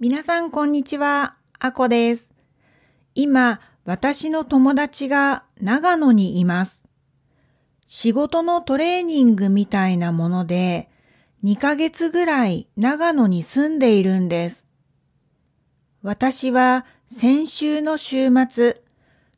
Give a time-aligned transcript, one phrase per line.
[0.00, 2.32] 皆さんこんにちは、あこです。
[3.16, 6.86] 今、私の友達が長野にいます。
[7.84, 10.88] 仕事のトレーニングみたいなもので、
[11.42, 14.68] 2ヶ月ぐらい長野に住んでいるんです。
[16.02, 18.80] 私は先週の週末、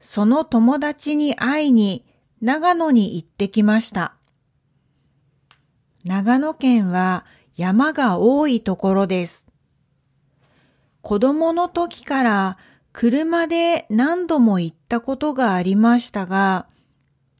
[0.00, 2.04] その友達に会いに
[2.42, 4.16] 長野に行ってきました。
[6.02, 9.47] 長野県は山が多いところです。
[11.02, 12.58] 子供の時から
[12.92, 16.66] 車で何度も行ったことがありましたが、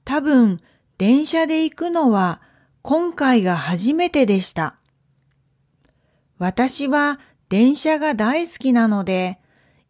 [0.05, 0.59] 多分
[0.99, 2.41] 電車で行くのは
[2.83, 4.77] 今回が初めてでした。
[6.39, 7.19] 私は
[7.49, 9.39] 電車が大好きなので、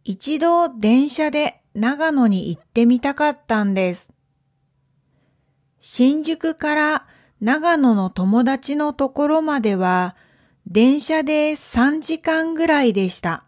[0.05, 4.13] 一度電車で長野に行ってみたかったんです。
[5.81, 7.07] 新宿から
[7.41, 10.17] 長野の友達のところまでは
[10.67, 13.45] 電車で3時間ぐらいでした。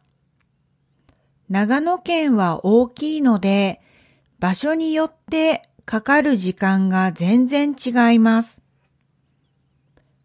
[1.51, 3.81] 長野県は大きいので、
[4.39, 8.63] 場所によってかかる時間が全然違います。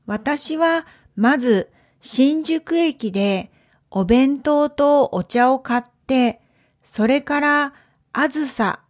[0.05, 3.51] 私はまず新宿駅で
[3.89, 6.41] お弁当とお茶を買って、
[6.83, 7.73] それから
[8.13, 8.81] あずさ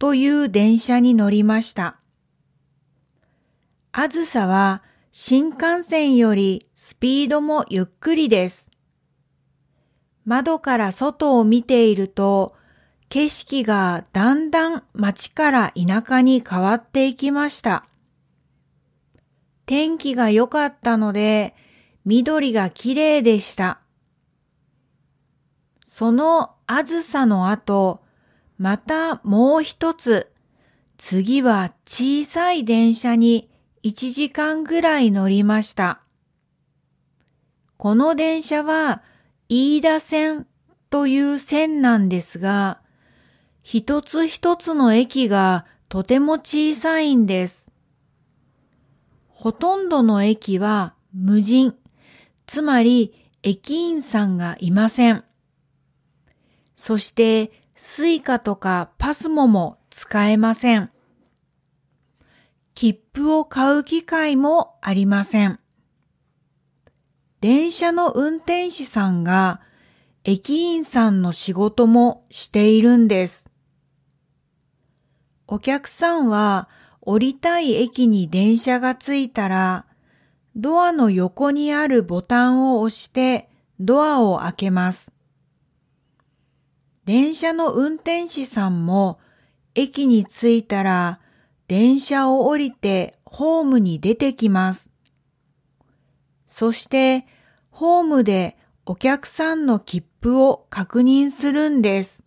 [0.00, 2.00] という電車に乗りました。
[3.92, 8.73] あずさは新幹線よりスピードもゆっくりです。
[10.24, 12.54] 窓から外を見ていると、
[13.08, 17.86] 景色がだんだん街から田舎に変わっていきました。
[19.66, 21.54] 天気が良かったので、
[22.04, 23.80] 緑が綺麗でした。
[25.86, 28.02] そのあずさの後、
[28.58, 30.30] またもう一つ、
[30.96, 33.50] 次は小さい電車に
[33.84, 36.00] 1時間ぐらい乗りました。
[37.76, 39.02] この電車は
[39.48, 40.46] 飯田線
[40.90, 42.80] という線なんですが、
[43.62, 47.70] 一つ一つの駅がとても小さいんです。
[49.28, 51.76] ほとんどの駅は無人、
[52.46, 53.12] つまり
[53.42, 55.24] 駅員さんがいません。
[56.74, 60.90] そしてスイカとかパスモも使えません。
[62.74, 65.60] 切符を買う機会もありません。
[67.44, 69.60] 電車の運転士さんが
[70.24, 73.50] 駅員さんの仕事もしているんです。
[75.46, 76.70] お客さんは
[77.02, 79.84] 降りたい駅に電車が着いたら、
[80.56, 85.12] ドアの横にあるボタンを押してドアを開けます。
[87.04, 89.20] 電車の運転士さんも
[89.74, 91.20] 駅に着いたら
[91.68, 94.93] 電車を降りてホームに出てきます。
[96.56, 97.26] そして
[97.72, 98.56] ホームで
[98.86, 102.22] お客さんの切符を確認するんです。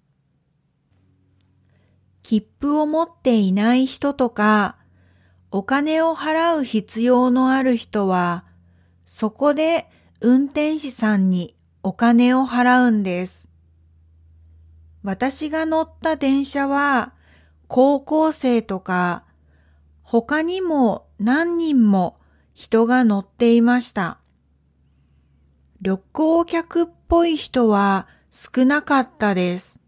[2.23, 4.75] 切符を持っていない人とか、
[5.49, 8.43] お金を払う必要のある人は、
[9.05, 9.89] そこで
[10.19, 13.47] 運転手さんにお金を払うんです。
[15.03, 17.13] 私が乗った電車は、
[17.69, 19.23] 高校生とか、
[20.01, 22.17] 他にも何人も
[22.57, 24.17] 人が乗っていました。
[25.79, 29.79] 旅行客っぽい人は少なかったです。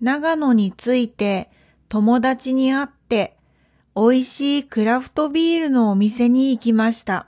[0.00, 1.50] 長野に着いて
[1.88, 3.36] 友達に会って
[3.96, 7.26] 美味しいクラフトビールのお店に行きました。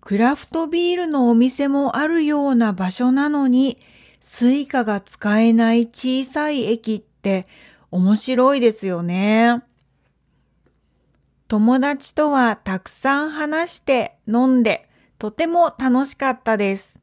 [0.00, 3.76] クラフトビールのお店もあるような場所なのに
[4.20, 7.46] スイカが使えない小さい駅って
[7.90, 9.64] 面白いですよね。
[11.50, 14.88] 友達とはたくさん話して飲んで
[15.18, 17.00] とても楽しかったです。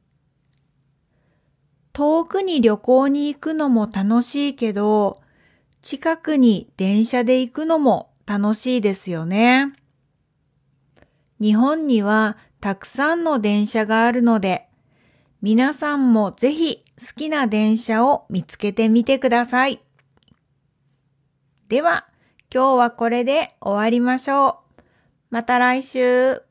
[1.92, 5.20] 遠くに旅行に行くのも楽しいけど、
[5.82, 9.74] 近くに電車で行くのも楽しいですよね。
[11.38, 14.66] 日本にはたくさんの電車があるので、
[15.42, 19.82] 皆さんもぜひ好きな電車を見つけてみてください。
[21.68, 22.08] では、
[22.52, 24.82] 今日はこれで終わりましょう。
[25.30, 26.47] また来週。